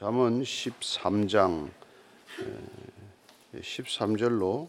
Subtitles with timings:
[0.00, 1.68] 잠언 13장
[3.54, 4.68] 13절로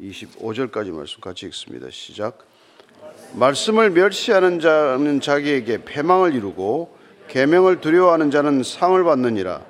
[0.00, 1.88] 25절까지 말씀 같이 읽습니다.
[1.90, 2.46] 시작.
[3.32, 9.64] 말씀을 멸시하는 자는 자기에게 패망을 이루고 계명을 두려워하는 자는 상을 받느니라.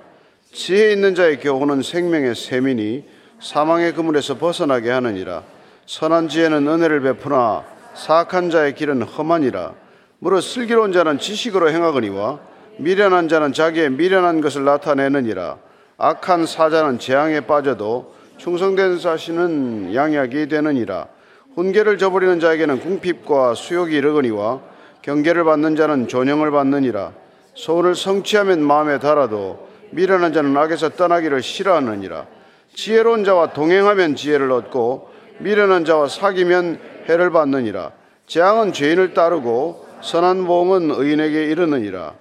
[0.52, 3.08] 지혜 있는 자의 교훈은 생명의 셈이니
[3.40, 5.42] 사망의 그물에서 벗어나게 하느니라.
[5.86, 7.64] 선한 지혜는 은혜를 베푸나
[7.94, 9.74] 사악한 자의 길은 험하니라.
[10.18, 15.58] 무릇 슬기로운 자는 지식으로 행하거니와 미련한 자는 자기의 미련한 것을 나타내느니라.
[15.98, 21.08] 악한 사자는 재앙에 빠져도 충성된 사신은 양약이 되느니라.
[21.56, 24.60] 훈계를 저버리는 자에게는 궁핍과 수욕이 이르거니와
[25.02, 27.12] 경계를 받는 자는 존영을 받느니라.
[27.54, 32.26] 소원을 성취하면 마음에 달아도 미련한 자는 악에서 떠나기를 싫어하느니라.
[32.74, 37.90] 지혜로운 자와 동행하면 지혜를 얻고 미련한 자와 사귀면 해를 받느니라.
[38.28, 42.14] 재앙은 죄인을 따르고 선한 보험은 의인에게 이르느니라.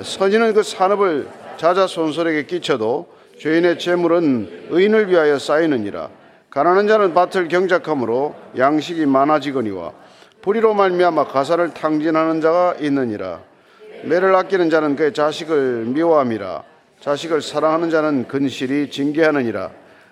[0.00, 1.28] 선인은 그 산업을
[1.58, 3.06] 자자손손에게 끼쳐도
[3.38, 6.08] 죄인의 재물은 의인을 위하여 쌓이느니라.
[6.50, 9.92] 가난한 자는 밭을 경작함으로 양식이 많아지거니와
[10.42, 13.40] 불의로 말미암아 가사를 탕진하는 자가 있느니라.
[14.04, 16.64] 매를 아끼는 자는 그의 자식을 미워함이라.
[17.00, 19.70] 자식을 사랑하는 자는 근실이 징계하느니라.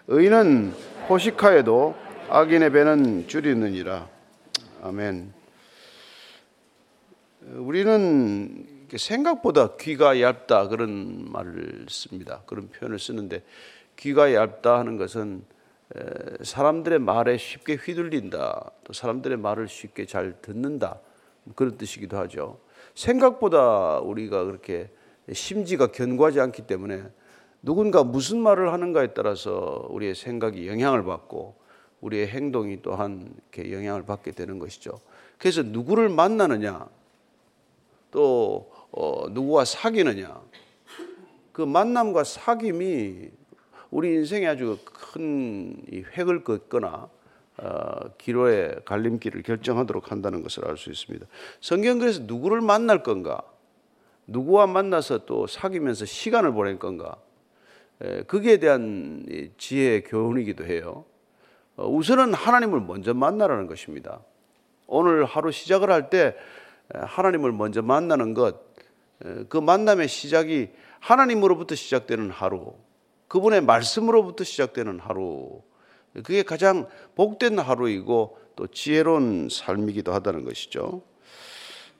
[0.08, 0.72] 의인은
[1.08, 1.94] 포식하여도
[2.28, 4.06] 악인의 배는 줄이느니라.
[4.82, 5.32] 아멘.
[7.56, 8.66] 우리는
[8.98, 12.42] 생각보다 귀가 얇다 그런 말을 씁니다.
[12.46, 13.42] 그런 표현을 쓰는데
[13.96, 15.44] 귀가 얇다 하는 것은
[16.42, 18.70] 사람들의 말에 쉽게 휘둘린다.
[18.84, 21.00] 또 사람들의 말을 쉽게 잘 듣는다.
[21.54, 22.60] 그런 뜻이기도 하죠.
[22.94, 24.90] 생각보다 우리가 그렇게
[25.32, 27.04] 심지가 견고하지 않기 때문에
[27.62, 31.56] 누군가 무슨 말을 하는가에 따라서 우리의 생각이 영향을 받고
[32.00, 34.98] 우리의 행동이 또한 이렇게 영향을 받게 되는 것이죠.
[35.38, 36.88] 그래서 누구를 만나느냐,
[38.10, 40.40] 또 어, 누구와 사귀느냐,
[41.52, 43.30] 그 만남과 사귐이
[43.90, 45.76] 우리 인생에 아주 큰
[46.16, 47.08] 획을 긋거나
[47.58, 51.26] 어, 기로의 갈림길을 결정하도록 한다는 것을 알 수 있습니다.
[51.60, 53.42] 성경 그래서 누구를 만날 건가,
[54.26, 57.16] 누구와 만나서 또 사귀면서 시간을 보낼 건가,
[58.00, 59.26] 에, 거기에 대한
[59.58, 61.04] 지혜의 교훈이기도 해요.
[61.76, 64.20] 어, 우선은 하나님을 먼저 만나라는 것입니다.
[64.86, 66.34] 오늘 하루 시작을 할 때
[66.92, 68.69] 하나님을 먼저 만나는 것,
[69.48, 72.74] 그 만남의 시작이 하나님으로부터 시작되는 하루,
[73.28, 75.62] 그분의 말씀으로부터 시작되는 하루,
[76.14, 81.02] 그게 가장 복된 하루이고 또 지혜로운 삶이기도 하다는 것이죠.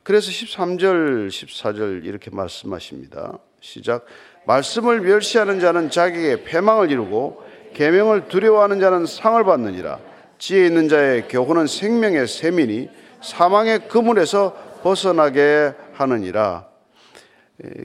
[0.03, 3.38] 그래서 13절, 14절 이렇게 말씀하십니다.
[3.60, 4.06] 시작.
[4.47, 7.44] 말씀을 멸시하는 자는 자기에게 패망을 이루고
[7.75, 10.00] 계명을 두려워하는 자는 상을 받느니라.
[10.38, 12.88] 지혜 있는 자의 교훈은 생명의 셈이니
[13.22, 16.69] 사망의 그물에서 벗어나게 하느니라.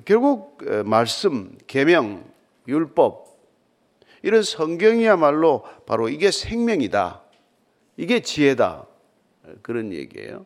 [0.06, 2.24] 결국 말씀, 계명,
[2.68, 3.25] 율법
[4.22, 7.22] 이런 성경이야말로 바로 이게 생명이다.
[7.97, 8.88] 이게 지혜다.
[9.62, 10.46] 그런 얘기예요.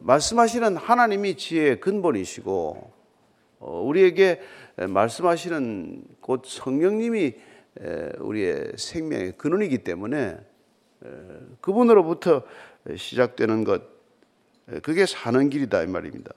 [0.00, 2.92] 말씀하시는 하나님이 지혜의 근본이시고
[3.60, 4.40] 어, 우리에게
[4.76, 7.34] 말씀하시는 곧 성령님이
[8.18, 10.36] 우리의 생명의 근원이기 때문에
[11.60, 12.42] 그분으로부터
[12.96, 13.82] 시작되는 것
[14.82, 16.32] 그게 사는 길이다 이 말입니다.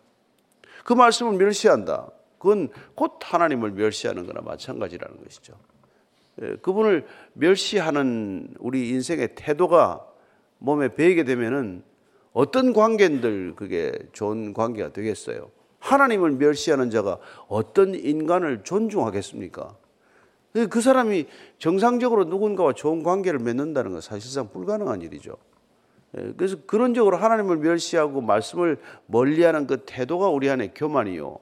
[0.85, 2.11] 그 말씀을 멸시한다.
[2.37, 5.55] 그건 곧 하나님을 멸시하는 거나 마찬가지라는 것이죠.
[6.61, 10.05] 그분을 멸시하는 우리 인생의 태도가
[10.59, 11.83] 몸에 배이게 되면은
[12.33, 15.49] 어떤 관계들 그게 좋은 관계가 되겠어요.
[15.79, 19.75] 하나님을 멸시하는 자가 어떤 인간을 존중하겠습니까?
[20.69, 21.25] 그 사람이
[21.57, 25.35] 정상적으로 누군가와 좋은 관계를 맺는다는 건 사실상 불가능한 일이죠.
[26.17, 31.39] 예, 그래서 그런적으로 하나님을 멸시하고 말씀을 멀리하는 그 태도가 우리 안에 교만이요.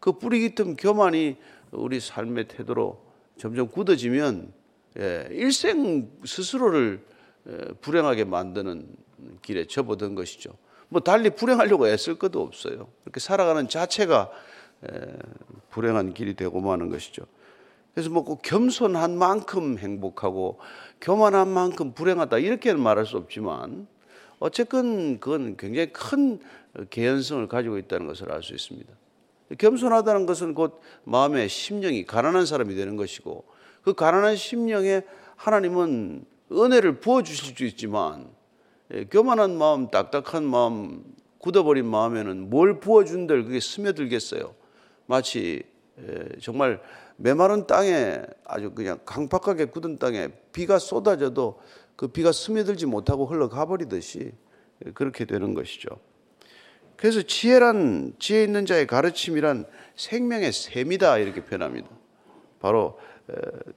[0.00, 1.36] 그 뿌리 깊은 교만이
[1.72, 3.02] 우리 삶의 태도로
[3.36, 4.52] 점점 굳어지면
[4.98, 7.04] 예, 일생 스스로를
[7.48, 8.86] 예, 불행하게 만드는
[9.42, 10.50] 길에 접어든 것이죠.
[10.88, 12.88] 뭐 달리 불행하려고 애쓸 것도 없어요.
[13.02, 14.30] 그렇게 살아가는 자체가
[15.70, 17.24] 불행한 길이 되고 마는 것이죠.
[17.94, 20.58] 그래서 뭐 겸손한 만큼 행복하고
[21.00, 23.86] 교만한 만큼 불행하다 이렇게는 말할 수 없지만
[24.44, 26.38] 어쨌건 그건 굉장히 큰
[26.90, 28.92] 개연성을 가지고 있다는 것을 알 수 있습니다.
[29.56, 33.42] 겸손하다는 것은 곧 마음의 심령이 가난한 사람이 되는 것이고
[33.80, 35.00] 그 가난한 심령에
[35.36, 38.28] 하나님은 은혜를 부어 주실 수 있지만
[38.92, 41.02] 예, 교만한 마음, 딱딱한 마음,
[41.38, 44.54] 굳어버린 마음에는 뭘 부어준들 그게 스며들겠어요.
[45.06, 45.62] 마치
[46.00, 46.82] 예, 정말
[47.16, 51.60] 메마른 땅에 아주 그냥 강팍하게 굳은 땅에 비가 쏟아져도
[51.96, 54.32] 그 비가 스며들지 못하고 흘러가 버리듯이
[54.94, 55.88] 그렇게 되는 것이죠.
[56.96, 59.66] 그래서 지혜란 지혜 있는 자의 가르침이란
[59.96, 61.88] 생명의 샘이다 이렇게 표현합니다.
[62.60, 62.98] 바로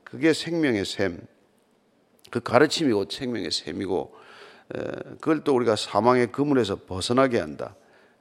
[0.04, 1.20] 그게 생명의 샘.
[2.30, 4.16] 그 가르침이 곧 생명의 샘이고
[5.20, 7.76] 그걸 또 우리가 사망의 그물에서 벗어나게 한다.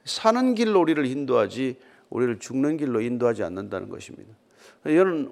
[0.04, 1.78] 사는 길로 우리를 인도하지
[2.10, 4.32] 우리를 죽는 길로 인도하지 않는다는 것입니다.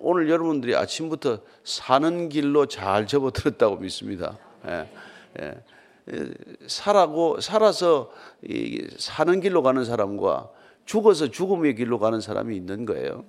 [0.01, 4.37] 오늘 여러분들이 아침부터 사는 길로 잘 접어들었다고 믿습니다.
[4.67, 4.89] 예,
[5.41, 5.55] 예.
[6.67, 8.13] 살아고 살아서
[8.99, 10.51] 사는 길로 가는 사람과
[10.85, 13.25] 죽어서 죽음의 길로 가는 사람이 있는 거예요.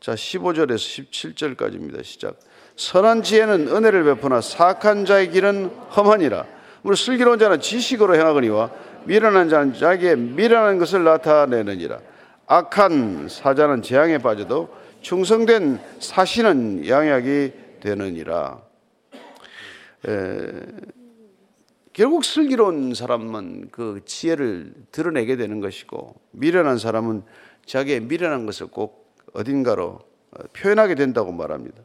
[0.00, 2.04] 자, 15절에서 17절까지입니다.
[2.04, 2.38] 시작.
[2.76, 6.46] 선한 지혜는 은혜를 베푸나 사악한 자의 길은 험하니라.
[6.84, 8.70] 우리 슬기로운 자는 지식으로 행하거니와
[9.04, 11.98] 미련한 자는 자기의 미련한 것을 나타내느니라.
[12.48, 18.62] 악한 사자는 재앙에 빠져도 충성된 사신은 양약이 되느니라.
[20.08, 20.52] 에,
[21.92, 27.22] 결국 슬기로운 사람은 그 지혜를 드러내게 되는 것이고 미련한 사람은
[27.66, 30.00] 자기의 미련한 것을 꼭 어딘가로
[30.54, 31.82] 표현하게 된다고 말합니다.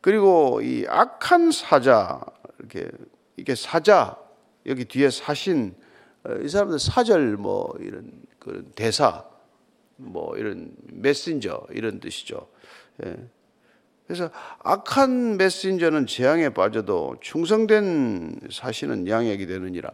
[0.00, 2.20] 그리고 이 악한 사자
[2.58, 2.88] 이렇게
[3.36, 4.16] 이게 사자
[4.66, 5.74] 여기 뒤에 사신
[6.42, 9.24] 이 사람들 사절 뭐 이런 그 대사
[9.96, 12.48] 뭐 이런 메신저 이런 뜻이죠.
[13.04, 13.16] 예.
[14.06, 19.92] 그래서 악한 메신저는 재앙에 빠져도 충성된 사신은 양액이 되느니라.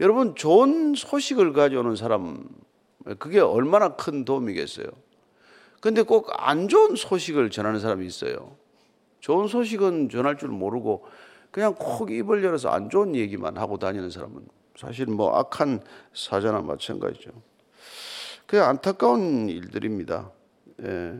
[0.00, 2.48] 여러분 좋은 소식을 가져오는 사람
[3.18, 4.86] 그게 얼마나 큰 도움이겠어요.
[5.80, 8.56] 근데 꼭 안 좋은 소식을 전하는 사람이 있어요.
[9.20, 11.04] 좋은 소식은 전할 줄 모르고
[11.50, 14.42] 그냥 콕 입을 열어서 안 좋은 얘기만 하고 다니는 사람은
[14.76, 15.82] 사실 뭐 악한
[16.14, 17.30] 사자나 마찬가지죠.
[18.46, 20.30] 그 안타까운 일들입니다.
[20.82, 21.18] 예.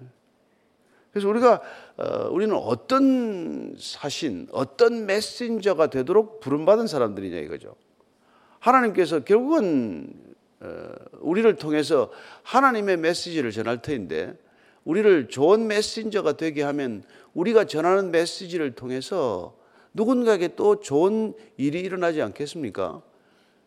[1.13, 1.61] 그래서 우리가
[1.99, 7.77] 어, 우리는 어떤 사신, 어떤 메신저가 되도록 부름받은 사람들이냐 이거죠.
[8.59, 10.13] 하나님께서 결국은
[10.61, 10.89] 어,
[11.21, 12.11] 우리를 통해서
[12.45, 14.39] 하나님의 메시지를 전할 터인데
[14.85, 17.03] 우리를 좋은 메신저가 되게 하면
[17.35, 19.57] 우리가 전하는 메시지를 통해서
[19.95, 23.03] 누군가에게 또 좋은 일이 일어나지 않겠습니까?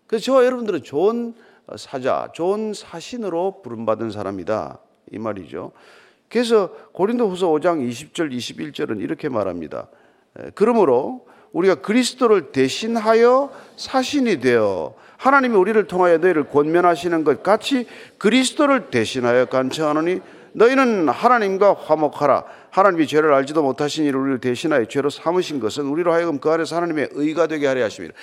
[0.08, 1.34] 그래서 저와 여러분들은 좋은
[1.78, 4.80] 사자, 좋은 사신으로 부름받은 사람이다.
[5.12, 5.72] 이 말이죠.
[6.30, 9.88] 그래서 고린도 후서 5장 20절, 21절은 이렇게 말합니다.
[10.54, 17.88] 그러므로 우리가 그리스도를 대신하여 사신이 되어 하나님이 우리를 통하여 너희를 권면하시는 것 같이
[18.18, 20.20] 그리스도를 대신하여 간청하노니
[20.52, 22.44] 너희는 하나님과 화목하라.
[22.70, 27.10] 하나님이 죄를 알지도 못하신 이를 우리를 대신하여 죄로 삼으신 것은 우리로 하여금 그 안에서 하나님의
[27.12, 28.16] 의가 되게 하려 하십니다.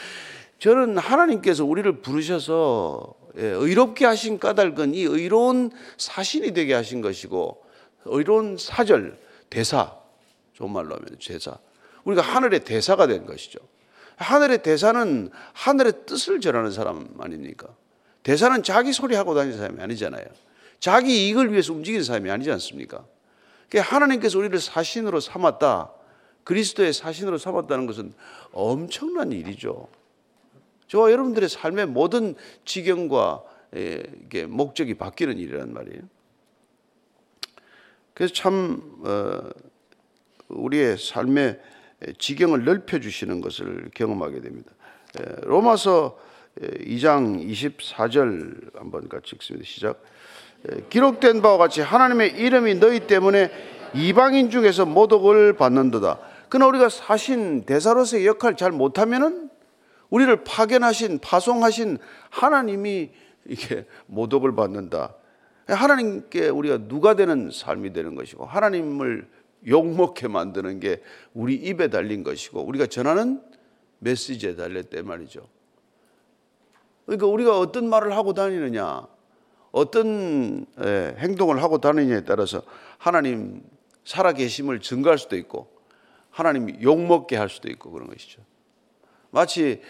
[0.63, 7.65] 저는 하나님께서 우리를 부르셔서 예, 의롭게 하신 까닭은 이 의로운 사신이 되게 하신 것이고
[8.05, 9.19] 의로운 사절,
[9.51, 9.97] 대사,
[10.53, 11.59] 좋은 말로 하면 제사.
[12.05, 13.59] 우리가 하늘의 대사가 된 것이죠.
[14.15, 17.67] 하늘의 대사는 하늘의 뜻을 전하는 사람 아닙니까?
[18.23, 20.25] 대사는 자기 소리 하고 다니는 사람이 아니잖아요.
[20.79, 23.05] 자기 이익을 위해서 움직이는 사람이 아니지 않습니까?
[23.75, 25.91] 하나님께서 우리를 사신으로 삼았다.
[26.45, 28.15] 그리스도의 사신으로 삼았다는 것은
[28.53, 29.89] 엄청난 일이죠.
[30.93, 32.35] 저와 여러분들의 삶의 모든
[32.67, 33.43] 지경과
[34.49, 36.03] 목적이 바뀌는 일이란 말이에요.
[38.13, 39.41] 그래서 참 어,
[40.49, 41.59] 우리의 삶의
[42.19, 44.71] 지경을 넓혀 주시는 것을 경험하게 됩니다.
[45.45, 46.19] 로마서
[46.61, 49.67] 2장 24절 한번 같이 읽습니다.
[49.67, 50.03] 시작.
[50.91, 53.51] 기록된 바와 같이 하나님의 이름이 너희 때문에
[53.95, 56.19] 이방인 중에서 모독을 받는도다.
[56.51, 59.52] 그러나 우리가 사신 대사로서의 역할을 잘 못하면은
[60.13, 61.97] 우리를 파견하신 파송하신
[62.29, 63.11] 하나님이
[63.47, 65.15] 이게 모독을 받는다.
[65.67, 69.27] 하나님께 우리가 누가 되는 삶이 되는 것이고 하나님을
[69.67, 71.03] 욕먹게 만드는 게
[71.33, 73.43] 우리 입에 달린 것이고 우리가 전하는
[74.01, 75.49] 메시지에 달렸대 말이죠.
[77.07, 79.07] 그러니까 우리가 어떤 말을 하고 다니느냐,
[79.71, 80.67] 어떤
[81.19, 82.63] 행동을 하고 다니느냐에 따라서
[82.99, 83.63] 하나님
[84.05, 85.73] 살아계심을 증거할 수도 있고
[86.29, 88.43] 하나님 욕먹게 할 수도 있고 그런 것이죠.
[89.33, 89.81] 마치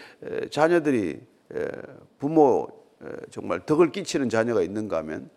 [0.49, 1.19] 자녀들이
[2.17, 2.67] 부모
[3.29, 5.29] 정말 덕을 끼치는 자녀가 있는가 하면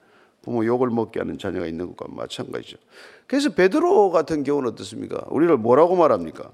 [0.42, 2.78] 부모 욕을 먹게 하는 자녀가 있는 것과 마찬가지죠.
[3.26, 5.24] 그래서 베드로 같은 경우는 어떻습니까?
[5.28, 6.50] 우리를 뭐라고 말합니까?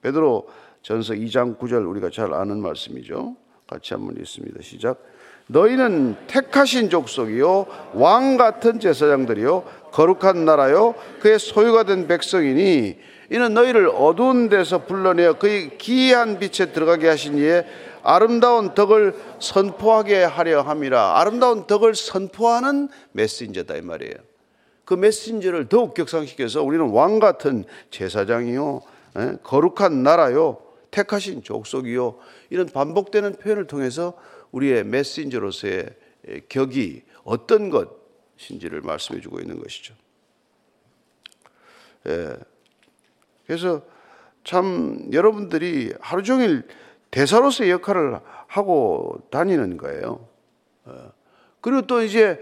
[0.00, 0.48] 베드로
[0.82, 3.36] 전서 2장 9절 우리가 잘 아는 말씀이죠.
[3.66, 4.62] 같이 한번 읽습니다.
[4.62, 5.02] 시작.
[5.48, 12.96] 너희는 택하신 족속이요 왕 같은 제사장들이요 거룩한 나라요 그의 소유가 된 백성이니
[13.30, 17.64] 이는 너희를 어두운 데서 불러내어 그의 기이한 빛에 들어가게 하신 이에
[18.02, 21.20] 아름다운 덕을 선포하게 하려 함이라.
[21.20, 24.14] 아름다운 덕을 선포하는 메신저다 이 말이에요.
[24.84, 28.82] 그 메신저를 더욱 격상시켜서 우리는 왕 같은 제사장이요,
[29.18, 30.58] 예, 거룩한 나라요,
[30.90, 32.18] 택하신 족속이요.
[32.50, 34.14] 이런 반복되는 표현을 통해서
[34.50, 35.86] 우리의 메신저로서의
[36.48, 39.94] 격이 어떤 것인지를 말씀해 주고 있는 것이죠.
[42.08, 42.36] 예.
[43.52, 43.82] 그래서
[44.44, 46.62] 참 여러분들이 하루 종일
[47.10, 50.26] 대사로서의 역할을 하고 다니는 거예요.
[50.86, 51.12] 어.
[51.60, 52.40] 그리고 또 이제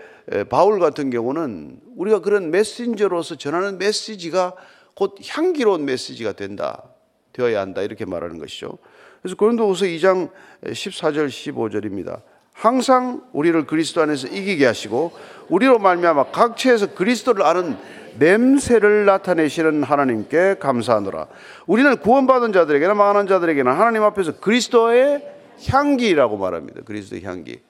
[0.49, 4.55] 바울 같은 경우는 우리가 그런 메신저로서 전하는 메시지가
[4.95, 6.85] 곧 향기로운 메시지가 된다.
[7.33, 7.83] 되어야 한다.
[7.83, 8.79] 이렇게 말하는 것이죠.
[9.21, 10.31] 그래서 고린도후서 2장
[10.63, 12.23] 14절 15절입니다.
[12.53, 15.11] 항상 우리를 그리스도 안에서 이기게 하시고
[15.49, 17.77] 우리로 말미암아 각처에서 그리스도를 아는
[18.19, 21.29] 냄새를 나타내시는 하나님께 감사하노라.
[21.67, 25.27] 우리는 구원받은 자들에게나 망하는 자들에게나 하나님 앞에서 그리스도의
[25.69, 26.83] 향기라고 말합니다.
[26.83, 27.61] 그리스도의 향기.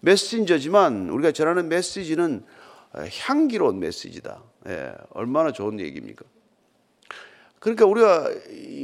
[0.00, 2.44] 메신저지만 우리가 전하는 메시지는
[3.26, 4.42] 향기로운 메시지다.
[4.68, 6.24] 예, 얼마나 좋은 얘기입니까?
[7.58, 8.30] 그러니까 우리가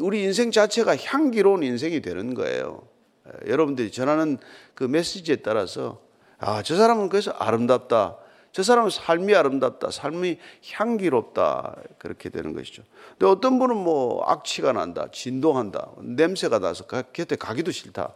[0.01, 2.87] 우리 인생 자체가 향기로운 인생이 되는 거예요.
[3.27, 4.39] 예, 여러분들이 전하는
[4.75, 6.01] 그 메시지에 따라서
[6.39, 8.19] 아, 저 사람은 그래서 아름답다.
[8.57, 9.91] 저 사람은 삶이 아름답다.
[9.91, 10.39] 삶이
[10.73, 11.77] 향기롭다.
[11.99, 12.85] 그렇게 되는 것이죠.
[13.11, 15.09] 근데 어떤 분은 뭐 악취가 난다.
[15.13, 15.91] 진동한다.
[15.99, 18.15] 냄새가 나서 곁에 가기도 싫다.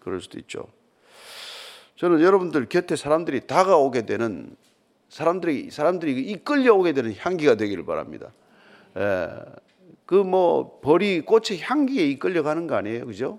[0.00, 0.66] 그럴 수도 있죠.
[1.94, 4.56] 저는 여러분들 곁에 사람들이 다가오게 되는
[5.08, 8.32] 사람들이 사람들이 이끌려 오게 되는 향기가 되기를 바랍니다.
[8.96, 9.28] 예.
[10.06, 13.06] 그뭐 벌이 꽃의 향기에 이끌려 가는 거 아니에요.
[13.06, 13.38] 그죠?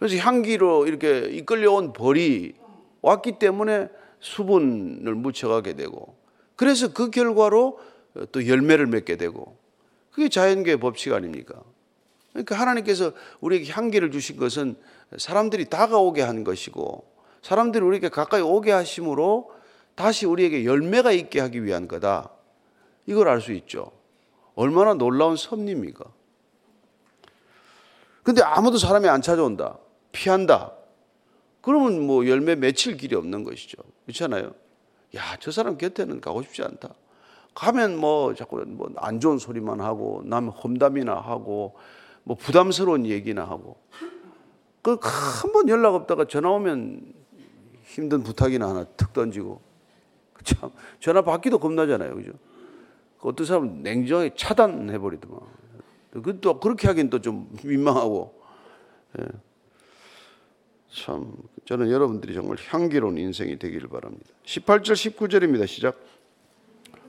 [0.00, 2.58] 그래서 향기로 이렇게 이끌려 온 벌이
[3.02, 3.88] 왔기 때문에
[4.20, 6.16] 수분을 묻혀가게 되고
[6.56, 7.78] 그래서 그 결과로
[8.32, 9.56] 또 열매를 맺게 되고
[10.10, 11.62] 그게 자연계의 법칙 아닙니까?
[12.32, 14.76] 그러니까 하나님께서 우리에게 향기를 주신 것은
[15.16, 17.04] 사람들이 다가오게 한 것이고
[17.42, 19.50] 사람들이 우리에게 가까이 오게 하심으로
[19.94, 22.30] 다시 우리에게 열매가 있게 하기 위한 거다.
[23.06, 23.92] 이걸 알 수 있죠.
[24.54, 26.04] 얼마나 놀라운 섭리입니까?
[28.22, 29.78] 근데 아무도 사람이 안 찾아온다.
[30.12, 30.72] 피한다.
[31.62, 33.82] 그러면 뭐 열매 맺힐 길이 없는 것이죠.
[34.04, 34.52] 그렇잖아요.
[35.16, 36.94] 야, 저 사람 곁에는 가고 싶지 않다.
[37.54, 41.74] 가면 뭐 자꾸 뭐 안 좋은 소리만 하고 남 험담이나 하고
[42.22, 43.76] 뭐 부담스러운 얘기나 하고
[44.82, 47.12] 그 한 번 연락 없다가 전화 오면
[47.82, 49.60] 힘든 부탁이나 하나 툭 던지고
[50.44, 52.32] 참 전화 받기도 겁나잖아요, 그죠?
[53.18, 55.40] 그 어떤 사람은 냉정하게 차단해 버리더만.
[56.22, 58.40] 그또 그렇게 하긴 또 좀 민망하고.
[59.18, 59.24] 예.
[60.92, 61.32] 참
[61.66, 64.26] 저는 여러분들이 정말 향기로운 인생이 되기를 바랍니다.
[64.44, 65.66] 18절 19절입니다.
[65.66, 65.96] 시작.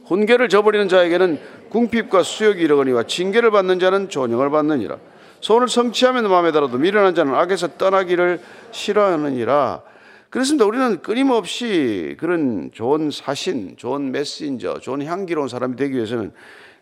[0.09, 4.99] 혼계를 저버리는 자에게는 궁핍과 수욕이 이르거니와 징계를 받는 자는 존영을 받느니라.
[5.41, 8.39] 소원을 성취하면 마음에 들어도 미련한 자는 악에서 떠나기를
[8.71, 9.81] 싫어하느니라.
[10.29, 10.65] 그렇습니다.
[10.65, 16.31] 우리는 끊임없이 그런 좋은 사신, 좋은 메신저, 좋은 향기로운 사람이 되기 위해서는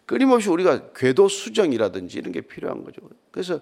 [0.06, 3.02] 끊임없이 우리가 궤도 수정이라든지 이런 게 필요한 거죠.
[3.32, 3.60] 그래서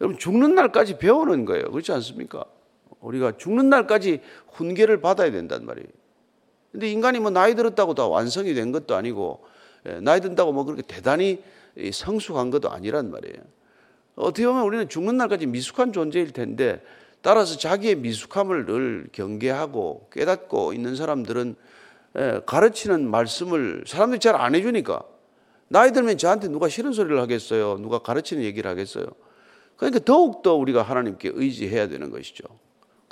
[0.00, 1.70] 여러분 죽는 날까지 배우는 거예요.
[1.70, 2.44] 그렇지 않습니까?
[3.04, 4.20] 우리가 죽는 날까지
[4.52, 5.86] 훈계를 받아야 된단 말이에요.
[6.72, 9.44] 근데 인간이 뭐 나이 들었다고 다 완성이 된 것도 아니고
[9.86, 11.42] 예, 나이 든다고 뭐 그렇게 대단히
[11.92, 13.36] 성숙한 것도 아니란 말이에요.
[14.16, 16.82] 어떻게 보면 우리는 죽는 날까지 미숙한 존재일 텐데
[17.20, 21.56] 따라서 자기의 미숙함을 늘 경계하고 깨닫고 있는 사람들은
[22.16, 25.02] 예, 가르치는 말씀을 사람들이 잘 안 해주니까
[25.68, 27.78] 나이 들면 저한테 누가 싫은 소리를 하겠어요?
[27.78, 29.06] 누가 가르치는 얘기를 하겠어요?
[29.76, 32.44] 그러니까 더욱더 우리가 하나님께 의지해야 되는 것이죠.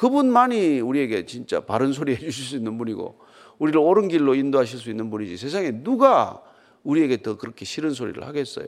[0.02, 3.20] 그분만이 우리에게 진짜 바른 소리 해주실 수 있는 분이고
[3.60, 6.42] 우리를 옳은 길로 인도하실 수 있는 분이지 세상에 누가
[6.82, 8.66] 우리에게 더 그렇게 싫은 소리를 하겠어요.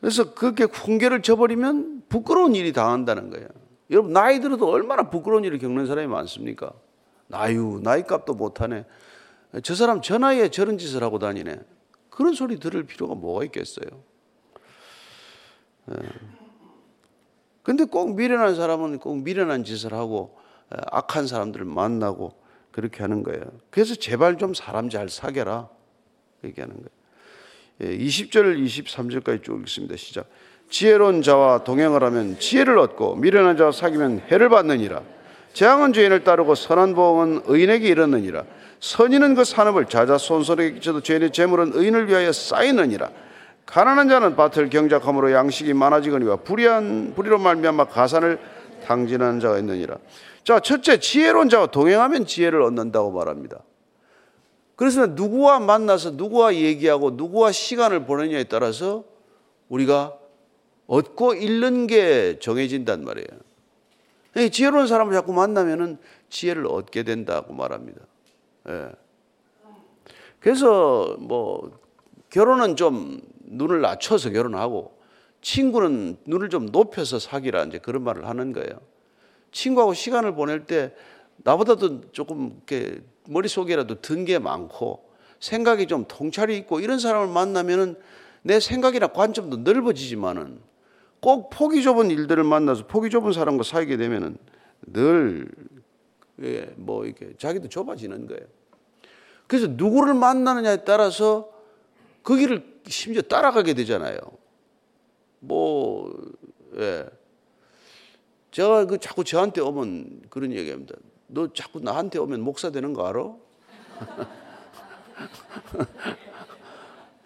[0.00, 3.48] 그래서 그렇게 훈계를 쳐버리면 부끄러운 일이 당한다는 거예요.
[3.88, 6.74] 여러분 나이 들어도 얼마나 부끄러운 일을 겪는 사람이 많습니까?
[7.28, 8.84] 나유 나이 값도 못하네.
[9.62, 11.58] 저 사람 저 나이에 저런 짓을 하고 다니네.
[12.10, 13.88] 그런 소리 들을 필요가 뭐가 있겠어요?
[17.66, 20.38] 근데 꼭 미련한 사람은 꼭 미련한 짓을 하고
[20.70, 22.32] 악한 사람들을 만나고
[22.70, 23.42] 그렇게 하는 거예요.
[23.70, 25.68] 그래서 제발 좀 사람 잘 사겨라.
[26.44, 27.98] 얘기하는 거예요.
[27.98, 29.96] 20절, 예, 23절까지 쭉 읽습니다.
[29.96, 30.28] 시작.
[30.70, 35.02] 지혜로운 자와 동행을 하면 지혜를 얻고 미련한 자와 사귀면 해를 받느니라.
[35.52, 38.44] 재앙은 죄인을 따르고 선한 보험은 의인에게 이르느니라.
[38.78, 43.10] 선인은 그 산업을 자자손손에게 끼쳐도 죄인의 재물은 의인을 위하여 쌓이느니라.
[43.66, 48.38] 가난한 자는 밭을 경작함으로 양식이 많아지거니와 불의한 불의로 말미암아 가산을
[48.84, 49.98] 당진하는 자가 있느니라.
[50.44, 53.58] 자, 첫째 지혜로운 자와 동행하면 지혜를 얻는다고 말합니다.
[54.76, 59.04] 그래서 누구와 만나서 누구와 얘기하고 누구와 시간을 보내냐에 따라서
[59.68, 60.16] 우리가
[60.86, 64.50] 얻고 잃는 게 정해진단 말이에요.
[64.50, 68.00] 지혜로운 사람을 자꾸 만나면은 지혜를 얻게 된다고 말합니다.
[68.68, 68.90] 예.
[70.38, 71.80] 그래서 뭐
[72.30, 74.96] 결혼은 좀 눈을 낮춰서 결혼하고
[75.40, 78.80] 친구는 눈을 좀 높여서 사귀라 이제 그런 말을 하는 거예요.
[79.52, 80.92] 친구하고 시간을 보낼 때
[81.38, 85.06] 나보다도 조금 이렇게 머릿속에라도 든 게 많고
[85.40, 87.96] 생각이 좀 통찰이 있고 이런 사람을 만나면은
[88.42, 90.60] 내 생각이나 관점도 넓어지지만은
[91.20, 94.36] 꼭 폭이 좁은 일들을 만나서 폭이 좁은 사람과 사귀게 되면은
[94.92, 95.48] 늘
[96.42, 98.42] 예, 뭐 이렇게 자기도 좁아지는 거예요.
[99.46, 101.50] 그래서 누구를 만나느냐에 따라서
[102.26, 104.18] 그 길을 심지어 따라가게 되잖아요.
[105.38, 106.12] 뭐,
[106.76, 107.06] 예.
[108.50, 110.96] 제가 그 자꾸 저한테 오면 그런 얘기 합니다.
[111.28, 113.28] 너 자꾸 나한테 오면 목사 되는 거 알아?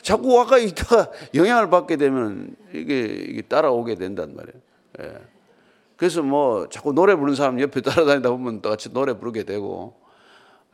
[0.02, 4.60] 자꾸 와가 있다가 영향을 받게 되면 이게, 이게 따라오게 된단 말이에요.
[5.00, 5.14] 예.
[5.96, 9.98] 그래서 뭐 자꾸 노래 부르는 사람 옆에 따라다니다 보면 같이 노래 부르게 되고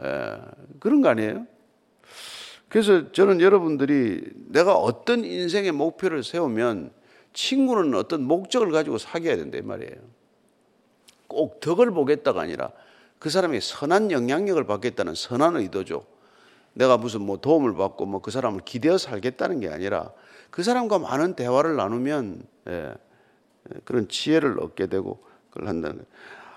[0.03, 0.41] 예.
[0.81, 1.47] 그런 거 아니에요?
[2.69, 6.91] 그래서 저는 여러분들이 내가 어떤 인생의 목표를 세우면
[7.33, 9.97] 친구는 어떤 목적을 가지고 사귀어야 된다 이 말이에요.
[11.29, 12.71] 꼭 덕을 보겠다가 아니라
[13.19, 16.05] 그 사람이 선한 영향력을 받겠다는 선한 의도죠.
[16.75, 20.11] 내가 무슨 뭐 도움을 받고 뭐 그 사람을 기대어 살겠다는 게 아니라
[20.51, 26.09] 그 사람과 많은 대화를 나누면 예, 예, 그런 지혜를 얻게 되고 그걸 한다는 거예요.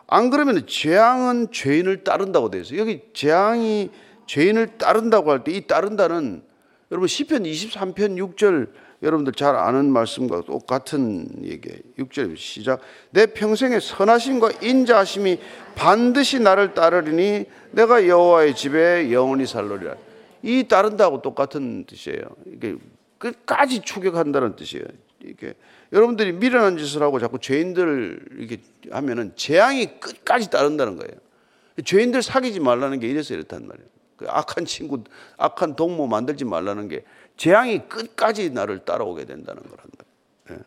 [0.07, 2.79] 안 그러면 재앙은 죄인을 따른다고 되어 있어요.
[2.79, 3.91] 여기 재앙이
[4.29, 6.43] 죄인을 따른다고 할 때 이 따른다는
[6.91, 8.69] 여러분 시편 23편 6절
[9.01, 11.69] 여러분들 잘 아는 말씀과 똑같은 얘기.
[11.97, 12.81] 6절 시작.
[13.11, 15.39] 내 평생의 선하심과 인자하심이
[15.75, 19.95] 반드시 나를 따르리니 내가 여호와의 집에 영원히 살로리라.
[20.43, 22.21] 이 따른다고 똑같은 뜻이에요.
[22.53, 22.75] 이게
[23.17, 24.85] 끝까지 추격한다는 뜻이에요.
[25.23, 25.53] 이게
[25.91, 28.57] 여러분들이 미련한 짓을 하고 자꾸 죄인들 이렇게
[28.91, 31.13] 하면은 재앙이 끝까지 따른다는 거예요.
[31.83, 33.98] 죄인들 사귀지 말라는 게 이래서 이렇단 말이에요.
[34.19, 35.01] 그 악한 친구,
[35.37, 37.05] 악한 동무 만들지 말라는 게
[37.37, 39.85] 재앙이 끝까지 나를 따라오게 된다는 거란
[40.45, 40.63] 말이에요.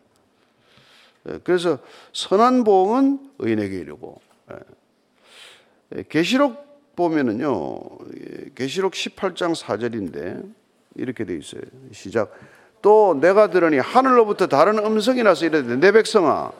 [1.27, 1.33] 예.
[1.33, 1.39] 예.
[1.43, 1.77] 그래서
[2.13, 4.19] 선한 보응은 의인에게 이르고
[5.95, 6.03] 예.
[6.09, 7.79] 계시록 보면은요.
[8.55, 10.51] 계시록 18장 4절인데
[10.95, 11.61] 이렇게 돼 있어요.
[11.91, 12.33] 시작.
[12.81, 16.51] 또 내가 들으니 하늘로부터 다른 음성이 나서 이르되 내 백성아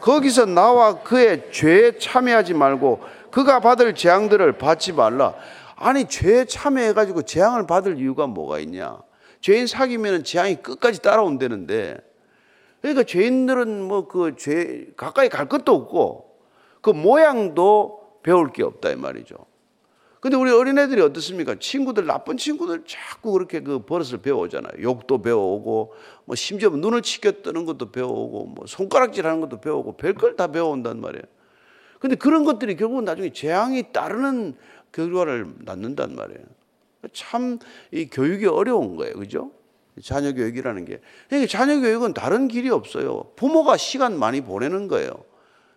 [0.00, 5.34] 거기서 나와 그의 죄에 참여하지 말고 그가 받을 재앙들을 받지 말라.
[5.80, 8.98] 아니 죄에 참여해 가지고 재앙을 받을 이유가 뭐가 있냐?
[9.40, 11.98] 죄인 사귀면 재앙이 끝까지 따라온다는데
[12.80, 16.36] 그러니까 죄인들은 뭐 그 죄 가까이 갈 것도 없고
[16.80, 19.36] 그 모양도 배울 게 없다 이 말이죠.
[20.20, 21.54] 근데 우리 어린애들이 어떻습니까?
[21.60, 24.82] 친구들 나쁜 친구들 자꾸 그렇게 그 버릇을 배워오잖아요.
[24.82, 30.48] 욕도 배워오고 뭐 심지어 눈을 치켜 뜨는 것도 배워오고 뭐 손가락질하는 것도 배워오고 별걸 다
[30.48, 31.22] 배워온단 말이에요.
[32.00, 34.56] 근데 그런 것들이 결국은 나중에 재앙이 따르는
[34.92, 36.44] 결과를 낳는단 말이에요.
[37.12, 37.58] 참
[37.92, 39.14] 이 교육이 어려운 거예요.
[39.14, 39.52] 그죠?
[40.02, 41.00] 자녀 교육이라는 게.
[41.28, 43.32] 그러니까 자녀 교육은 다른 길이 없어요.
[43.36, 45.10] 부모가 시간 많이 보내는 거예요.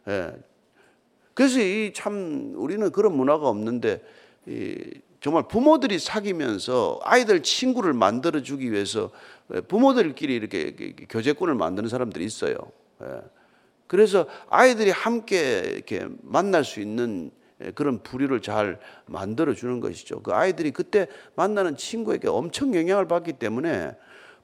[0.07, 0.31] 예.
[1.33, 4.03] 그래서 이 참 우리는 그런 문화가 없는데
[4.47, 4.77] 이
[5.21, 9.11] 정말 부모들이 사귀면서 아이들 친구를 만들어 주기 위해서
[9.67, 10.73] 부모들끼리 이렇게
[11.09, 12.55] 교제권을 만드는 사람들이 있어요.
[13.03, 13.21] 예.
[13.87, 17.40] 그래서 아이들이 함께 이렇게 만날 수 있는 예,
[17.75, 20.21] 그런 부류를 잘 만들어 주는 것이죠.
[20.21, 23.95] 그 아이들이 그때 만나는 친구에게 엄청 영향을 받기 때문에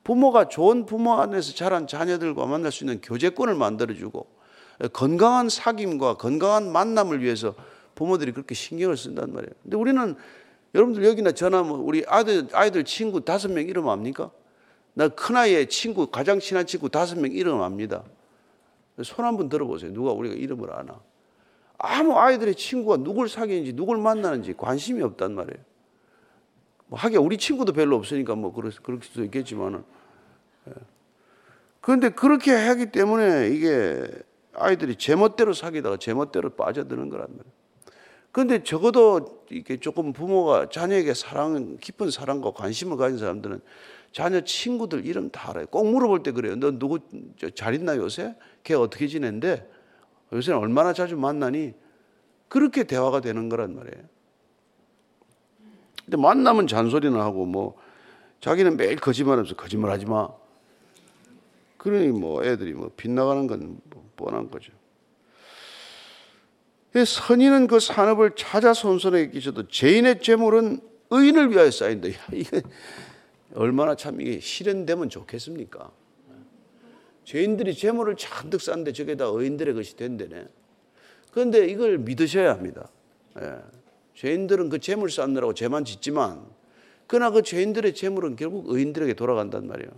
[0.04, 4.28] 부모가 좋은 부모 안에서 자란 자녀들과 만날 수 있는 교제권을 만들어 주고
[4.84, 7.56] 예, 건강한 사귐과 건강한 만남을 위해서
[7.96, 9.52] 부모들이 그렇게 신경을 쓴단 말이에요.
[9.64, 10.16] 근데 우리는
[10.76, 14.32] 여러분들 여기나 저나 뭐 우리 아들 아이들 친구 다섯 명 이름 압니까?
[14.94, 18.04] 나 큰아이의 친구 가장 친한 친구 다섯 명 이름 압니다.
[19.04, 19.94] 손 한번 들어보세요.
[19.94, 21.00] 누가 우리가 이름을 아나?
[21.78, 25.64] 아무 아이들의 친구가 누굴 사귀는지 누굴 만나는지 관심이 없단 말이에요.
[26.88, 29.84] 뭐 하긴 우리 친구도 별로 없으니까 뭐 그럴, 그럴 수도 있겠지만은.
[30.70, 30.74] 예.
[31.82, 34.06] 그런데 그렇게 하기 때문에 이게
[34.54, 37.58] 아이들이 제멋대로 사귀다가 제멋대로 빠져드는 거란 말이에요.
[38.32, 43.62] 그런데 적어도 이게 조금 부모가 자녀에게 사랑, 깊은 사랑과 관심을 가진 사람들은
[44.12, 45.68] 자녀 친구들 이름 다 알아요.
[45.68, 46.56] 꼭 물어볼 때 그래요.
[46.56, 47.00] 너 누구
[47.56, 48.36] 잘 있나 요새?
[48.64, 49.68] 걔 어떻게 지낸대?
[50.34, 51.74] 요새는 얼마나 자주 만나니?
[52.50, 54.06] 그렇게 대화가 되는 거란 말이에요.
[56.06, 57.78] 근데 만나면 잔소리는 하고 뭐
[58.40, 60.30] 자기는 매일 거짓말하면서 거짓말하지 마.
[61.78, 64.74] 그러니 뭐 애들이 뭐 빗나가는 건 뭐 뻔한 거죠.
[66.94, 72.08] 선인은 그 산업을 찾아 손손에 끼쳐도 죄인의 재물은 의인을 위하여 쌓인다.
[72.34, 72.62] 이게
[73.54, 75.92] 얼마나 참 이게 실현되면 좋겠습니까?
[77.28, 80.48] 죄인들이 재물을 잔뜩 쌓는데 저게 다 의인들의 것이 된대네.
[81.34, 82.88] 그런데 이걸 믿으셔야 합니다.
[83.42, 83.58] 예.
[84.16, 86.42] 죄인들은 그 재물 쌓느라고 죄만 짓지만
[87.06, 89.92] 그러나 그 죄인들의 재물은 결국 의인들에게 돌아간단 말이에요.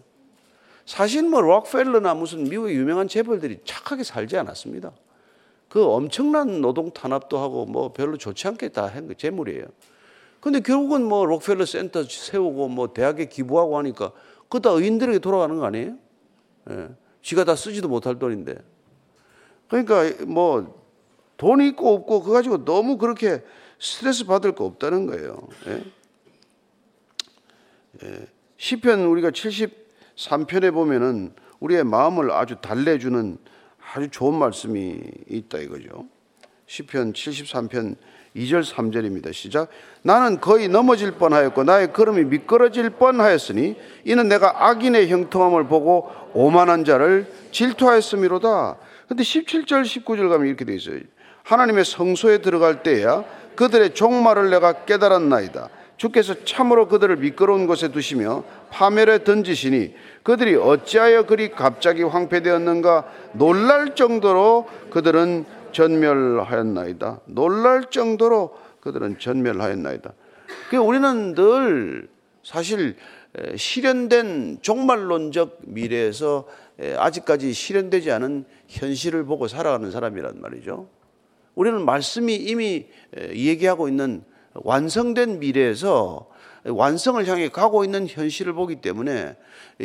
[0.87, 4.91] 사실 뭐 록펠러나 무슨 미국의 유명한 재벌들이 착하게 살지 않았습니다.
[5.67, 9.67] 그 엄청난 노동 탄압도 하고 뭐 별로 좋지 않게 다한 재물이에요.
[10.39, 14.13] 근데 결국은 뭐 록펠러 센터 세우고 뭐 대학에 기부하고 하니까
[14.45, 15.95] 그거 다 의인들에게 돌아가는 거 아니에요?
[16.71, 16.89] 예.
[17.21, 18.55] 지가 다 쓰지도 못할 돈인데.
[19.67, 20.79] 그러니까 뭐
[21.37, 23.43] 돈이 있고 없고 그거 가지고 너무 그렇게
[23.79, 25.47] 스트레스 받을 거 없다는 거예요.
[25.67, 25.83] 예?
[28.03, 28.27] 예.
[28.57, 33.37] 시편 우리가 73편에 보면은 우리의 마음을 아주 달래주는
[33.93, 36.07] 아주 좋은 말씀이 있다 이거죠.
[36.67, 37.95] 시편 73편
[38.35, 39.33] 2절 3절입니다.
[39.33, 39.69] 시작.
[40.01, 47.27] 나는 거의 넘어질 뻔하였고 나의 걸음이 미끄러질 뻔하였으니 이는 내가 악인의 형통함을 보고 오만한 자를
[47.51, 48.77] 질투하였음이로다.
[49.07, 50.99] 근데 17절 19절 가면 이렇게 돼 있어요.
[51.43, 53.23] 하나님의 성소에 들어갈 때야
[53.55, 55.69] 그들의 종말을 내가 깨달았나이다.
[55.97, 64.69] 주께서 참으로 그들을 미끄러운 곳에 두시며 파멸에 던지시니 그들이 어찌하여 그리 갑자기 황폐되었는가 놀랄 정도로
[64.91, 67.21] 그들은 전멸하였나이다.
[67.25, 70.13] 놀랄 정도로 그들은 전멸하였나이다.
[70.69, 72.09] 그 우리는 늘
[72.43, 72.95] 사실
[73.55, 76.47] 실현된 종말론적 미래에서
[76.97, 80.87] 아직까지 실현되지 않은 현실을 보고 살아가는 사람이란 말이죠.
[81.55, 82.87] 우리는 말씀이 이미
[83.31, 86.29] 얘기하고 있는 완성된 미래에서
[86.65, 89.35] 완성을 향해 가고 있는 현실을 보기 때문에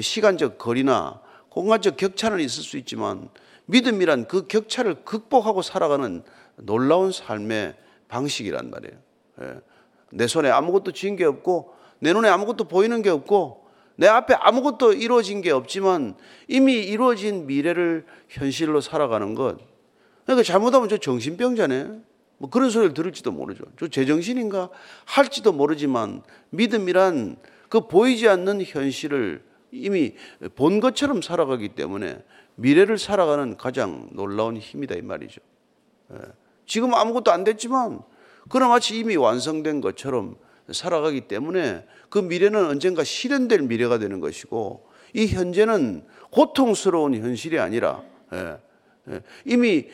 [0.01, 1.21] 시간적 거리나
[1.51, 3.29] 공간적 격차는 있을 수 있지만
[3.67, 6.23] 믿음이란 그 격차를 극복하고 살아가는
[6.57, 7.75] 놀라운 삶의
[8.09, 8.97] 방식이란 말이에요.
[9.43, 9.61] 예.
[10.13, 13.65] 내 손에 아무것도 쥔 게 없고 내 눈에 아무것도 보이는 게 없고
[13.97, 16.17] 내 앞에 아무것도 이루어진 게 없지만
[16.49, 19.59] 이미 이루어진 미래를 현실로 살아가는 것.
[20.25, 22.01] 그러니까 잘못하면 저 정신병자네.
[22.39, 23.65] 뭐 그런 소리를 들을지도 모르죠.
[23.79, 24.69] 저 제정신인가
[25.05, 27.37] 할지도 모르지만 믿음이란
[27.69, 30.15] 그 보이지 않는 현실을 이미
[30.55, 32.23] 본 것처럼 살아가기 때문에
[32.57, 35.41] 미래를 살아가는 가장 놀라운 힘이다 이 말이죠.
[36.13, 36.19] 예.
[36.67, 38.01] 지금 아무것도 안 됐지만
[38.49, 40.37] 그나 마치 이미 완성된 것처럼
[40.71, 48.59] 살아가기 때문에 그 미래는 언젠가 실현될 미래가 되는 것이고 이 현재는 고통스러운 현실이 아니라 예,
[49.11, 49.89] 예, 이미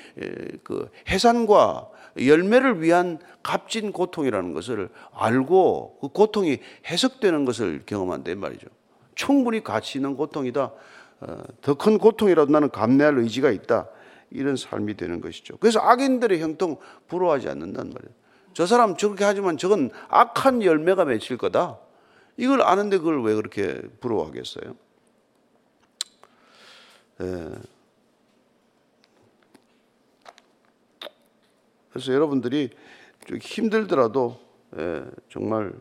[0.62, 8.68] 그 해산과 열매를 위한 값진 고통이라는 것을 알고 그 고통이 해석되는 것을 경험한다 말이죠.
[9.14, 10.72] 충분히 가치 있는 고통이다.
[11.20, 13.88] 어, 더큰 고통이라도 나는 감내할 의지가 있다.
[14.30, 15.56] 이런 삶이 되는 것이죠.
[15.58, 16.78] 그래서 악인들의 형통
[17.08, 18.14] 부러워하지 않는단 말이에요.
[18.52, 21.78] 저 사람 저렇게 하지만 저건 악한 열매가 맺힐 거다.
[22.36, 24.74] 이걸 아는데 그걸 왜 그렇게 부러워하겠어요?
[27.22, 27.48] 예.
[31.90, 32.70] 그래서 여러분들이
[33.26, 34.40] 좀 힘들더라도
[34.78, 35.72] 예, 정말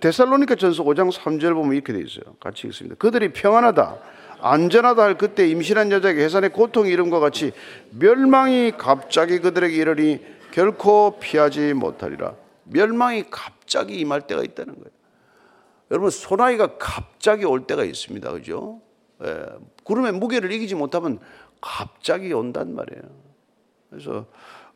[0.00, 2.34] 데살로니가 전서 5장 3절 보면 이렇게 돼 있어요.
[2.38, 2.96] 같이 읽습니다.
[2.96, 3.96] 그들이 평안하다,
[4.40, 7.52] 안전하다 할 그때 임신한 여자에게 해산의 고통이 이름과 같이
[7.90, 10.20] 멸망이 갑자기 그들에게 이르니
[10.52, 12.34] 결코 피하지 못하리라.
[12.64, 14.90] 멸망이 갑자기 임할 때가 있다는 거예요.
[15.90, 18.30] 여러분 소나기가 갑자기 올 때가 있습니다.
[18.32, 18.80] 그죠?
[19.22, 19.46] 예,
[19.82, 21.18] 구름의 무게를 이기지 못하면
[21.60, 23.02] 갑자기 온단 말이에요.
[23.90, 24.26] 그래서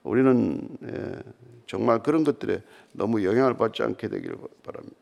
[0.03, 1.13] 우리는 예,
[1.67, 4.97] 정말 그런 것들에 너무 영향을 받지 않게 되기를 바랍니다.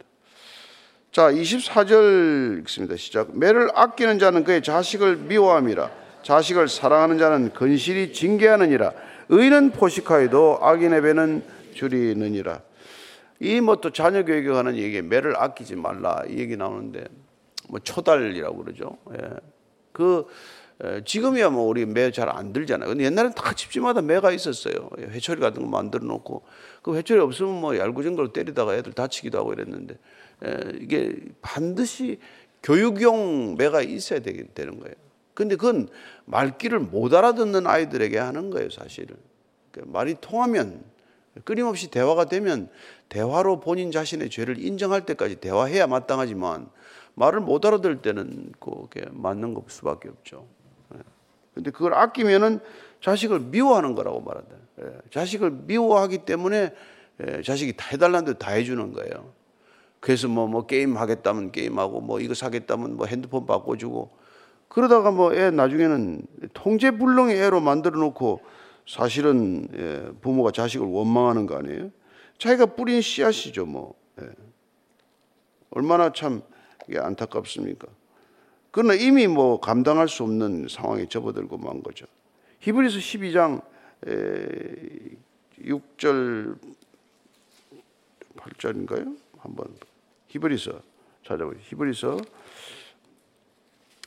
[1.13, 2.97] 자, 24절 읽습니다.
[2.97, 3.37] 시작.
[3.39, 5.91] 매를 아끼는 자는 그의 자식을 미워함이라.
[6.23, 8.93] 자식을 사랑하는 자는 근실이 징계하느니라.
[9.29, 11.43] 의는 포식하여도 악인의 배는
[11.75, 12.61] 줄이느니라.
[13.41, 17.05] 이 뭐 또 자녀 교육에 관한 얘기에 매를 아끼지 말라 이 얘기 나오는데
[17.69, 18.97] 뭐 초달이라고 그러죠.
[19.13, 19.29] 예.
[19.93, 20.27] 그
[21.05, 22.91] 지금이야 뭐 우리 매 잘 안 들잖아요.
[22.91, 24.91] 근데 옛날엔 다 집집마다 매가 있었어요.
[24.99, 26.43] 회초리 같은 거 만들어 놓고
[26.83, 29.97] 그 회초리 없으면 뭐 얄구정걸로 때리다가 애들 다치기도 하고 이랬는데
[30.81, 32.19] 이게 반드시
[32.63, 34.95] 교육용 매가 있어야 되는 거예요.
[35.35, 35.89] 근데 그건
[36.25, 39.17] 말귀를 못 알아듣는 아이들에게 하는 거예요, 사실은.
[39.71, 40.83] 그러니까 말이 통하면
[41.45, 42.69] 끊임없이 대화가 되면
[43.11, 46.69] 대화로 본인 자신의 죄를 인정할 때까지 대화해야 마땅하지만
[47.15, 50.47] 말을 못 알아들 때는 그게 맞는 것 수밖에 없죠.
[51.57, 51.61] 예.
[51.61, 52.61] 근데 그걸 아끼면은
[53.03, 54.57] 자식을 미워하는 거라고 말한다.
[54.83, 54.85] 예.
[55.11, 56.75] 자식을 미워하기 때문에
[57.27, 59.33] 예, 자식이 다 해달라는 대로 다 해주는 거예요.
[60.01, 64.11] 그래서 뭐, 뭐 게임 하겠다면 게임하고 뭐 이거 사겠다면 뭐 핸드폰 바꿔주고
[64.69, 68.41] 그러다가 뭐 애 나중에는 통제불능의 애로 만들어 놓고
[68.87, 71.91] 사실은 부모가 자식을 원망하는 거 아니에요?
[72.39, 73.95] 자기가 뿌린 씨앗이죠 뭐.
[75.71, 76.43] 얼마나 참
[76.95, 77.89] 안타깝습니까?
[78.77, 82.05] 그러나 이미 뭐 감당할 수 없는 상황에 접어들고 만 거죠.
[82.59, 83.63] 히브리서 12장
[85.63, 86.59] 6절
[88.37, 89.17] 8절인가요?
[89.39, 89.75] 한번
[90.27, 90.79] 히브리서
[91.27, 91.59] 찾아보죠.
[91.63, 92.19] 히브리서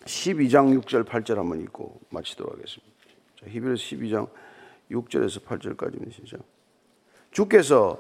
[0.06, 2.94] 12장 6절 8절 한번 읽고 마치도록 하겠습니다.
[3.40, 4.30] 자, 히브리서 12장
[4.92, 6.42] 6절에서 8절까지는 시작.
[7.32, 8.00] 주께서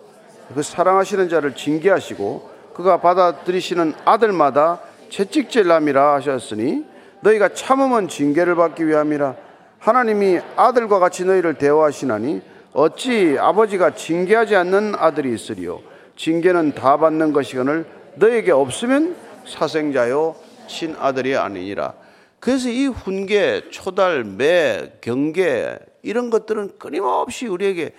[0.53, 6.85] 그 사랑하시는 자를 징계하시고 그가 받아들이시는 아들마다 채찍질남이라 하셨으니
[7.21, 9.35] 너희가 참으면 징계를 받기 위함이라
[9.79, 12.41] 하나님이 아들과 같이 너희를 대화하시나니
[12.73, 15.81] 어찌 아버지가 징계하지 않는 아들이 있으리요
[16.15, 19.15] 징계는 다 받는 것이거늘 너에게 없으면
[19.47, 20.35] 사생자요
[20.67, 21.93] 친아들이 아니니라
[22.39, 27.93] 그래서 이 훈계, 초달, 매, 경계 이런 것들은 끊임없이 우리에게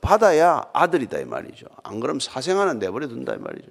[0.00, 1.66] 받아야 아들이다 이 말이죠.
[1.82, 3.68] 안 그러면 사생아는 내버려 둔다 이 말이죠.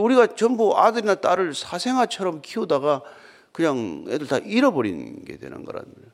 [0.00, 3.02] 우리가 전부 아들이나 딸을 사생아처럼 키우다가
[3.52, 6.12] 그냥 애들 다 잃어버린 게 되는 거란 말이에요.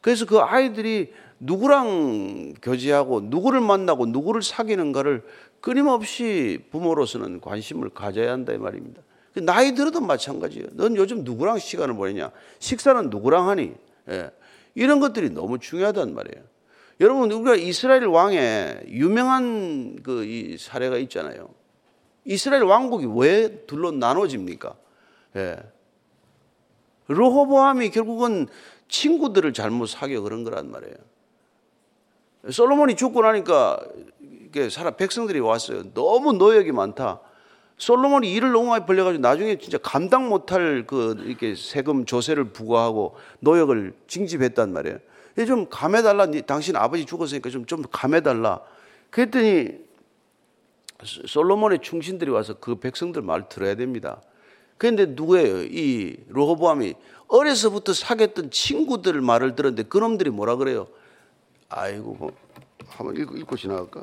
[0.00, 5.22] 그래서 그 아이들이 누구랑 교제하고 누구를 만나고 누구를 사귀는가를
[5.60, 9.00] 끊임없이 부모로서는 관심을 가져야 한다 이 말입니다.
[9.32, 10.66] 그 나이 들어도 마찬가지예요.
[10.72, 12.30] 넌 요즘 누구랑 시간을 보내냐?
[12.58, 13.72] 식사는 누구랑 하니?
[14.10, 14.30] 예.
[14.74, 16.44] 이런 것들이 너무 중요하단 말이에요.
[17.00, 21.48] 여러분 우리가 이스라엘 왕의 유명한 그 이 사례가 있잖아요.
[22.24, 24.74] 이스라엘 왕국이 왜 둘로 나눠집니까?
[25.36, 25.56] 예.
[27.08, 28.46] 르호보암이 결국은
[28.88, 30.94] 친구들을 잘못 사귀어 그런 거란 말이에요.
[32.50, 33.80] 솔로몬이 죽고 나니까
[34.70, 35.92] 사람 백성들이 왔어요.
[35.92, 37.20] 너무 노역이 많다.
[37.76, 43.94] 솔로몬이 일을 너무 많이 벌려가지고 나중에 진짜 감당 못할 그 이렇게 세금 조세를 부과하고 노역을
[44.06, 44.98] 징집했단 말이에요.
[45.46, 46.30] 좀 감해달라.
[46.46, 48.60] 당신 아버지 죽었으니까 좀, 좀 감해달라.
[49.10, 49.83] 그랬더니
[51.04, 54.20] 솔로몬의 충신들이 와서 그 백성들 말 들어야 됩니다.
[54.78, 55.62] 그런데 누구예요?
[55.62, 56.94] 이 로호보암이
[57.28, 60.86] 어려서부터 사귀었던 친구들 말을 들었는데 그놈들이 뭐라 그래요?
[61.68, 62.32] 아이고 뭐
[62.88, 64.02] 한번 읽고, 읽고 지나갈까?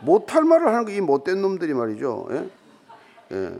[0.00, 2.28] 못할 말을 하는 게 이 못된 놈들이 말이죠.
[2.30, 2.48] 예?
[3.32, 3.52] 예.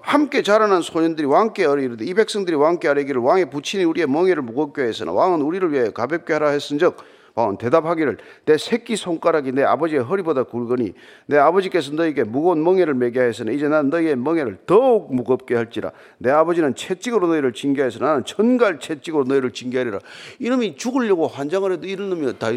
[0.00, 5.12] 함께 자라난 소년들이 왕께 어리이르되 이 백성들이 왕께 아뢰기를 왕의 부친이 우리의 멍에를 무겁게 했으나
[5.12, 6.96] 왕은 우리를 위해 가볍게 하라 했은즉
[7.34, 10.92] 왕은 대답하기를 내 새끼 손가락이 내 아버지의 허리보다 굵으니
[11.26, 15.92] 내 아버지께서 너에게 무거운 멍에를 매게 하였으나 이제 난 너희의 멍에를 더욱 무겁게 할지라.
[16.18, 19.98] 내 아버지는 채찍으로 너희를 징계하였으나 나는 천갈 채찍으로 너희를 징계하리라.
[20.40, 22.48] 이놈이 죽으려고 환장을 해도 이런 놈이 다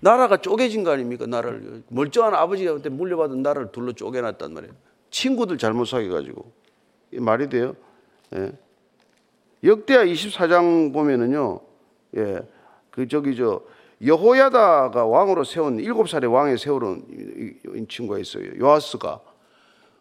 [0.00, 1.26] 나라가 쪼개진 거 아닙니까?
[1.26, 1.82] 나라를.
[1.88, 4.74] 멀쩡한 아버지한테 물려받은 나라를 둘러 쪼개놨단 말이에요.
[5.10, 6.52] 친구들 잘못 사귀가지고.
[7.14, 7.74] 말이 돼요?
[8.36, 8.52] 예.
[9.62, 11.60] 역대하 24장 보면은요
[12.16, 12.40] 예.
[12.90, 13.62] 그 저기 저
[14.02, 18.44] 여호야다가 왕으로 세운 일곱 살의 왕에 세우는 친구가 있어요.
[18.58, 19.20] 요아스가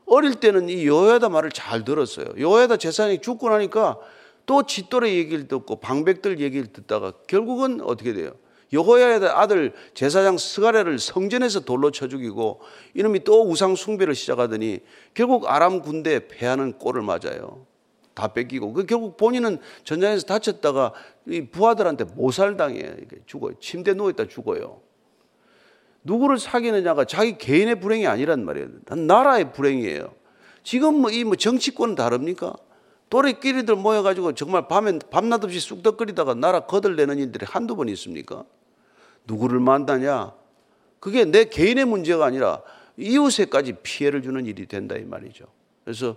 [0.06, 2.28] 어릴 때는 이 여호야다 말을 잘 들었어요.
[2.38, 3.98] 여호야다 제사장이 죽고 나니까
[4.46, 8.32] 또 짓돌의 얘기를 듣고 방백들 얘기를 듣다가 결국은 어떻게 돼요?
[8.74, 12.60] 여호야다 아들 제사장 스가랴를 성전에서 돌로 쳐 죽이고
[12.96, 14.80] 이놈이 또 우상 숭배를 시작하더니
[15.14, 17.66] 결국 아람 군대에 패하는 꼴을 맞아요.
[18.14, 20.94] 다 뺏기고 그 결국 본인은 전장에서 다쳤다가
[21.28, 22.96] 이 부하들한테 모살당해
[23.26, 23.54] 죽어요.
[23.60, 24.82] 침대 누워 있다 죽어요.
[26.04, 28.68] 누구를 사귀느냐가 자기 개인의 불행이 아니란 말이에요.
[28.96, 30.14] 나라의 불행이에요.
[30.64, 32.54] 지금 뭐이뭐 정치권은 다릅니까?
[33.10, 38.44] 또래끼리들 모여가지고 정말 밤에 밤낮 없이 쑥덕거리다가 나라 거들내는 일들이 한두 번 있습니까?
[39.26, 40.34] 누구를 만나냐?
[41.00, 42.62] 그게 내 개인의 문제가 아니라
[42.98, 45.46] 이웃에까지 피해를 주는 일이 된다 이 말이죠.
[45.84, 46.16] 그래서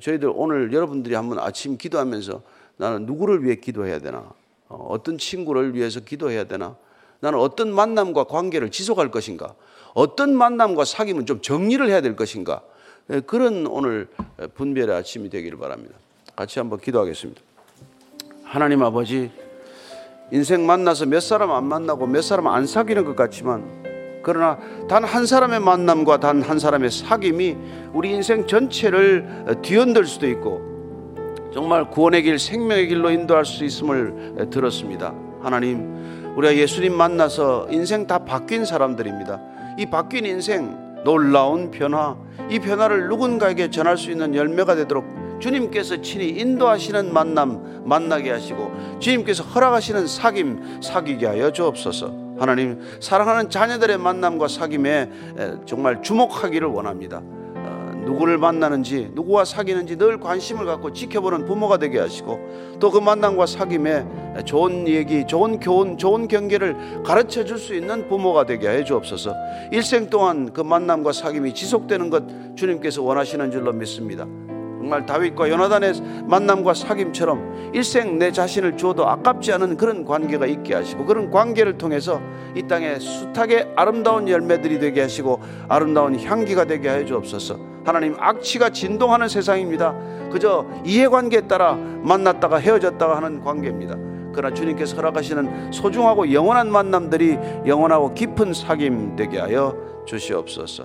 [0.00, 2.42] 저희들 오늘 여러분들이 한번 아침 기도하면서
[2.76, 4.32] 나는 누구를 위해 기도해야 되나?
[4.68, 6.76] 어, 어떤 친구를 위해서 기도해야 되나?
[7.20, 9.54] 나는 어떤 만남과 관계를 지속할 것인가?
[9.94, 12.62] 어떤 만남과 사귐은 좀 정리를 해야 될 것인가?
[13.10, 14.08] 예, 그런 오늘
[14.54, 15.96] 분별의 아침이 되기를 바랍니다.
[16.36, 17.40] 같이 한번 기도하겠습니다.
[18.44, 19.30] 하나님 아버지,
[20.32, 23.89] 인생 만나서 몇 사람 안 만나고 몇 사람 안 사귀는 것 같지만
[24.22, 27.56] 그러나 단 한 사람의 만남과 단 한 사람의 사귐이
[27.92, 30.60] 우리 인생 전체를 뒤흔들 수도 있고
[31.52, 35.12] 정말 구원의 길, 생명의 길로 인도할 수 있음을 들었습니다.
[35.40, 39.40] 하나님, 우리가 예수님 만나서 인생 다 바뀐 사람들입니다.
[39.78, 42.16] 이 바뀐 인생, 놀라운 변화,
[42.50, 45.04] 이 변화를 누군가에게 전할 수 있는 열매가 되도록
[45.40, 52.29] 주님께서 친히 인도하시는 만남 만나게 하시고 주님께서 허락하시는 사귐 사귀게 하여 주옵소서.
[52.40, 57.20] 하나님 사랑하는 자녀들의 만남과 사귐에 정말 주목하기를 원합니다.
[57.22, 63.44] 어, 누구를 만나는지 누구와 사귀는지 늘 관심을 갖고 지켜보는 부모가 되게 하시고 또 그 만남과
[63.44, 69.34] 사귐에 좋은 얘기, 좋은 교훈, 좋은 경계를 가르쳐 줄 수 있는 부모가 되게 해 주옵소서.
[69.70, 72.24] 일생 동안 그 만남과 사귐이 지속되는 것
[72.56, 74.24] 주님께서 원하시는 줄로 믿습니다.
[74.80, 75.92] 정말 다윗과 요나단의
[76.26, 82.18] 만남과 사귐처럼 일생 내 자신을 주어도 아깝지 않은 그런 관계가 있게 하시고 그런 관계를 통해서
[82.56, 85.38] 이 땅에 숱하게 아름다운 열매들이 되게 하시고
[85.68, 87.58] 아름다운 향기가 되게 하여 주옵소서.
[87.84, 89.94] 하나님 악취가 진동하는 세상입니다.
[90.32, 93.96] 그저 이해관계에 따라 만났다가 헤어졌다가 하는 관계입니다.
[94.32, 100.84] 그러나 주님께서 허락하시는 소중하고 영원한 만남들이 영원하고 깊은 사귐 되게 하여 주시옵소서.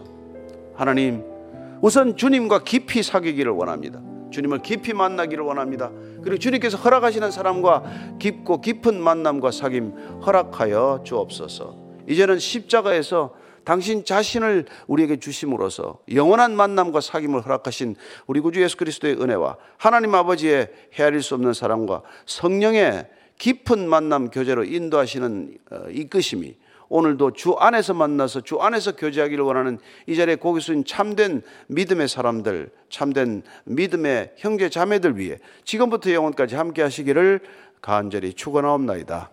[0.76, 1.35] 하나님,
[1.82, 4.02] 우선 주님과 깊이 사귀기를 원합니다.
[4.32, 5.92] 주님을 깊이 만나기를 원합니다.
[6.22, 7.84] 그리고 주님께서 허락하시는 사람과
[8.20, 11.78] 깊고 깊은 만남과 사귐 허락하여 주옵소서.
[12.08, 13.34] 이제는 십자가에서
[13.64, 17.96] 당신 자신을 우리에게 주심으로써 영원한 만남과 사귐을 허락하신
[18.28, 23.08] 우리 구주 예수 그리스도의 은혜와 하나님 아버지의 헤아릴 수 없는 사랑과 성령의
[23.38, 26.56] 깊은 만남 교제로 인도하시는 어, 이끄심이
[26.96, 32.70] 오늘도 주 안에서 만나서 주 안에서 교제하기를 원하는 이 자리에 고기 숙인 참된 믿음의 사람들,
[32.90, 37.42] 참된 믿음의 형제 자매들 위해 지금부터 영원까지 함께 하시기를
[37.82, 39.30] 간절히 축원하옵나이다.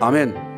[0.00, 0.49] 아멘.